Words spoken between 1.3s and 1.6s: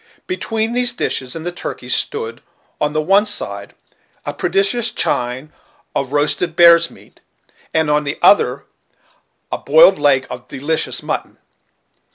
and the